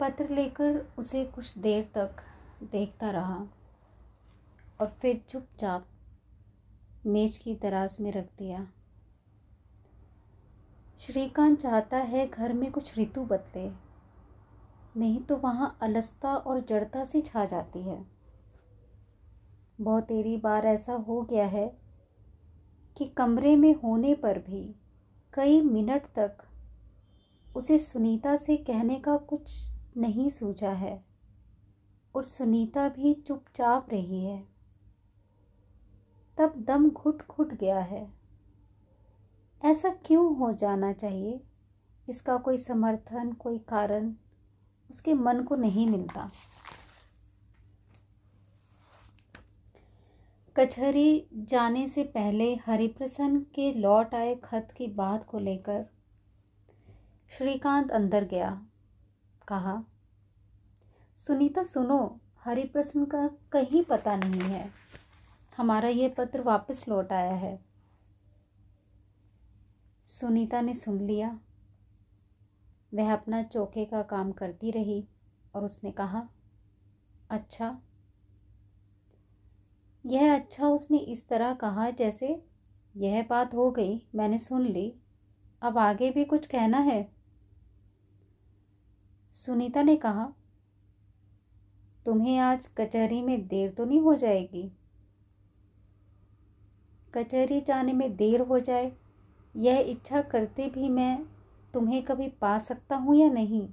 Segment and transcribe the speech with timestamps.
[0.00, 2.16] पत्र लेकर उसे कुछ देर तक
[2.62, 3.36] देखता रहा
[4.80, 5.86] और फिर चुपचाप
[7.06, 8.66] मेज की दराज में रख दिया।
[11.00, 13.70] श्रीकांत चाहता है घर में कुछ ऋतु बदले,
[14.96, 18.04] नहीं तो वहाँ अलसता और जड़ता सी छा जाती है।
[19.80, 21.66] बहुत तेरी बार ऐसा हो गया है
[22.96, 24.64] कि कमरे में होने पर भी
[25.32, 26.44] कई मिनट तक
[27.56, 29.50] उसे सुनीता से कहने का कुछ
[29.96, 31.04] नहीं सूझा है।
[32.14, 34.44] और सुनीता भी चुपचाप रही है।
[36.38, 38.10] तब दम घुट घुट गया है।
[39.64, 41.40] ऐसा क्यों हो जाना चाहिए?
[42.08, 44.14] इसका कोई समर्थन, कोई कारण
[44.90, 46.30] उसके मन को नहीं मिलता।
[50.56, 55.86] कचहरी जाने से पहले हरिप्रसन्न के लौट आए खत की बात को लेकर
[57.38, 58.66] श्रीकांत अंदर गया।
[59.48, 59.84] कहा,
[61.18, 64.70] सुनीता सुनो हरिप्रसन्न का कहीं पता नहीं है।
[65.56, 67.64] हमारा ये पत्र वापस लौट आया है।
[70.06, 71.40] सुनीता ने सुन लिया।
[72.94, 75.08] वह अपना चौके का काम करती रही
[75.54, 76.28] और उसने कहा
[77.30, 77.78] अच्छा।
[80.06, 82.44] यह अच्छा उसने इस तरह कहा जैसे,
[82.96, 84.94] यह बात हो गई, मैंने सुन ली।
[85.62, 87.15] अब आगे भी कुछ कहना है?
[89.36, 90.32] सुनीता ने कहा,
[92.06, 94.72] तुम्हें आज कचहरी में देर तो नहीं हो जाएगी?
[97.14, 98.92] कचहरी जाने में देर हो जाए,
[99.56, 101.24] यह इच्छा करते भी मैं
[101.74, 103.68] तुम्हें कभी पा सकता हूँ या नहीं?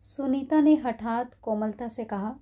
[0.00, 2.36] सुनीता ने हठात कोमलता से कहा,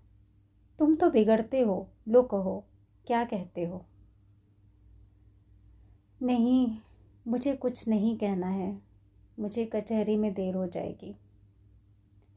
[0.78, 2.64] तुम तो बिगड़ते हो, लो कहो,
[3.06, 3.86] क्या कहते हो?
[6.22, 6.78] नहीं,
[7.28, 8.89] मुझे कुछ नहीं कहना है।
[9.41, 11.16] मुझे कचहरी में देर हो जाएगी।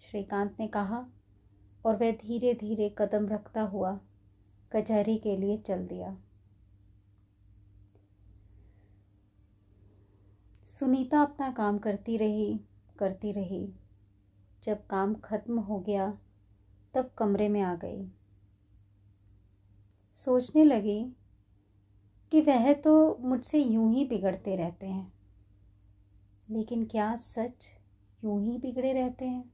[0.01, 1.07] श्रीकांत ने कहा,
[1.85, 3.99] और वह धीरे धीरे कदम रखता हुआ
[4.71, 6.17] कचहरी के लिए चल दिया।
[10.63, 12.59] सुनीता अपना काम करती रही
[12.99, 13.73] करती रही।
[14.63, 16.17] जब काम खत्म हो गया,
[16.93, 18.11] तब कमरे में आ गई।
[20.15, 21.13] सोचने लगी
[22.31, 25.22] कि वह तो मुझसे यूँ ही बिगड़ते रहते हैं।
[26.51, 27.65] लेकिन क्या सच
[28.23, 29.53] यूँ ही बिगड़े रहते हैं?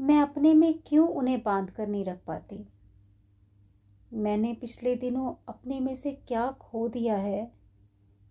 [0.00, 2.68] मैं अपने में क्यों उन्हें बाँध कर नहीं रख पाती?
[4.12, 7.52] मैंने पिछले दिनों अपने में से क्या खो दिया है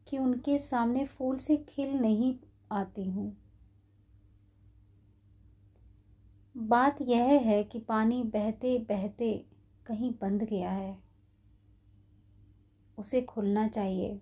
[0.08, 2.36] कि उनके सामने फूल से खिल नहीं
[2.72, 3.38] आती हूँ?
[6.58, 9.46] बात यह है कि पानी बहते बहते
[9.86, 10.98] कहीं बंद गया है।
[13.00, 14.22] उसे खुलना चाहिए।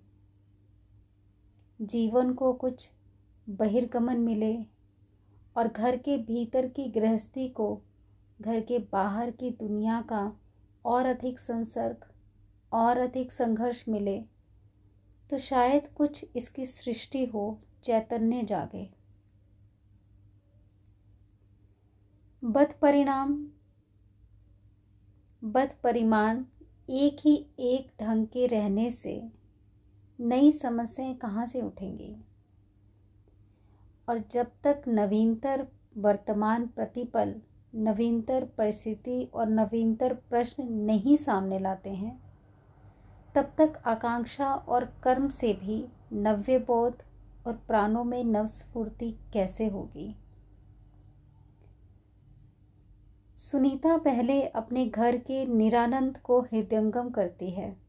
[1.86, 2.90] जीवन को कुछ
[3.50, 4.56] बहिर्गमन मिले
[5.56, 7.82] और घर के भीतर की गृहस्थी को
[8.42, 10.40] घर के बाहर की दुनिया का
[10.86, 12.06] और अधिक संसर्ग
[12.72, 14.24] और अधिक संघर्ष मिले
[15.30, 18.90] तो शायद कुछ इसकी सृष्टि हो, चैतन्य जागे।
[22.44, 23.48] बद परिणाम,
[25.44, 26.44] बद परिमाण
[26.90, 29.30] एक ही एक ढंग के रहने से
[30.20, 32.16] नई समस्याएँ कहाँ से उठेंगी?
[34.10, 35.68] और जब तक नवीनतर
[35.98, 37.36] वर्तमान प्रतिपल,
[37.76, 42.24] नवीनतर परिस्थिति और नवीनतर प्रश्न नहीं सामने लाते हैं,
[43.36, 46.94] तब तक आकांक्षा और कर्म से भी नव्य बोध
[47.48, 50.16] और प्राणों में नवस्फूर्ति कैसे होगी?
[53.36, 57.85] सुनीता पहले अपने घर के निरानंद को हृदयंगम करती है।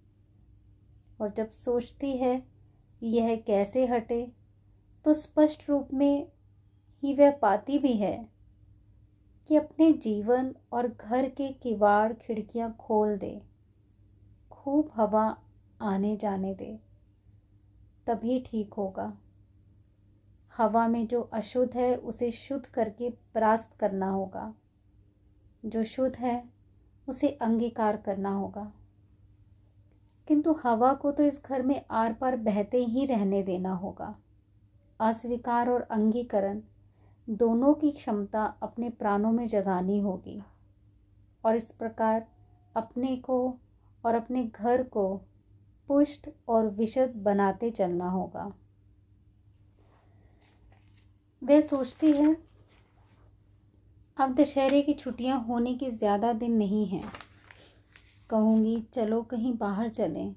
[1.26, 2.42] और जब सोचती है
[3.00, 4.32] कि यह कैसे हटे
[5.04, 6.26] तो स्पष्ट रूप में
[7.02, 8.28] ही वह पाती भी है
[9.48, 13.42] कि अपने जीवन और घर के किवाड़ खिड़कियाँ खोल दे,
[14.50, 15.36] खूब हवा
[15.80, 16.80] आने जाने दे,
[18.06, 19.16] तभी ठीक होगा।
[20.56, 24.54] हवा में जो अशुद्ध है, उसे शुद्ध करके परास्त करना होगा।
[25.66, 26.42] जो शुद्ध है,
[27.08, 28.72] उसे अंगीकार करना होगा।
[30.28, 34.14] किंतु हवा को तो इस घर में आर पार बहते ही रहने देना होगा।
[35.00, 36.60] अस्वीकार और अंगीकरण,
[37.28, 40.40] दोनों की क्षमता अपने प्राणों में जगानी होगी।
[41.44, 42.26] और इस प्रकार
[42.76, 43.38] अपने को
[44.04, 45.06] और अपने घर को
[45.88, 48.52] पुष्ट और विशद बनाते चलना होगा।
[51.42, 52.36] वह सोचती है,
[54.16, 57.04] अब दशहरे की छुट्टियाँ होने के ज़्यादा दिन नहीं हैं।
[58.30, 60.34] कहूँगी, चलो कहीं बाहर चलें।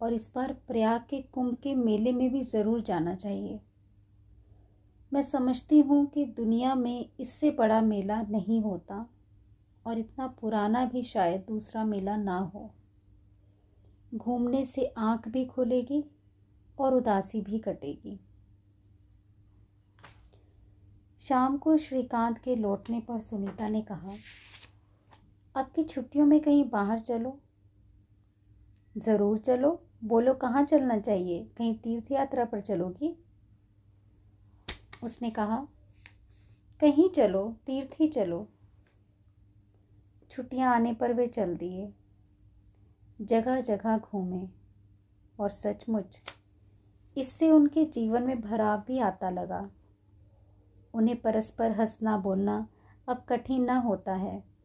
[0.00, 3.58] और इस बार प्रयाग के कुंभ के मेले में भी ज़रूर जाना चाहिए।
[5.12, 9.06] मैं समझती हूँ कि दुनिया में इससे बड़ा मेला नहीं होता,
[9.86, 12.70] और इतना पुराना भी शायद दूसरा मेला ना हो।
[14.14, 16.04] घूमने से आँख भी खुलेगी
[16.78, 18.18] और उदासी भी कटेगी।
[21.20, 24.14] शाम को श्रीकांत के लौटने पर सुनीता ने कहा
[25.58, 27.38] अब की छुट्टियों में कहीं बाहर चलो।
[28.98, 31.50] ज़रूर चलो। बोलो, कहाँ चलना चाहिए?
[31.56, 33.16] कहीं तीर्थ यात्रा पर चलोगी?
[35.02, 35.66] उसने कहा,
[36.80, 38.48] कहीं चलो, तीर्थ ही चलो।
[40.30, 41.92] छुट्टियाँ आने पर वे चल दिए।
[43.20, 44.48] जगह जगह घूमे।
[45.40, 46.20] और सचमुच,
[47.16, 49.70] इससे उनके जीवन में भराव भी आता लगा।
[50.94, 52.68] उन्हें परस्पर हंसना बोलना
[53.08, 54.57] अब कठिन न होता है।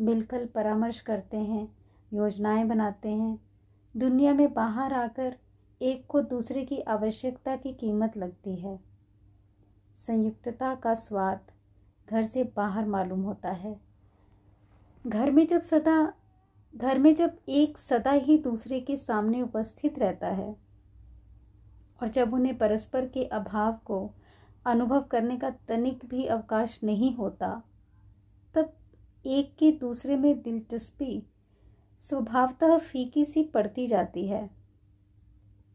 [0.00, 1.76] मिलकर परामर्श करते हैं,
[2.12, 3.38] योजनाएँ बनाते हैं।
[3.96, 5.36] दुनिया में बाहर आकर
[5.82, 8.80] एक को दूसरे की आवश्यकता की कीमत लगती है।
[9.94, 11.40] संयुक्तता का स्वाद
[12.10, 13.80] घर से बाहर मालूम होता है।
[15.06, 16.12] घर में जब सदा,
[16.76, 20.56] घर में जब एक सदा ही दूसरे के सामने उपस्थित रहता है
[22.02, 24.10] और जब उन्हें परस्पर के अभाव को
[24.66, 27.62] अनुभव करने का तनिक भी अवकाश नहीं होता,
[28.54, 28.72] तब
[29.26, 31.26] एक के दूसरे में दिलचस्पी
[31.98, 34.50] स्वभावतः फीकी सी पड़ती जाती है।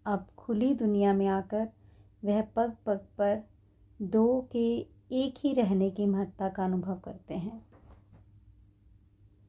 [0.06, 1.68] अब खुली दुनिया में आकर
[2.26, 3.44] वह पग पग पर
[4.02, 4.76] दो के
[5.12, 7.73] एक ही रहने की महत्ता का अनुभव करते हैं।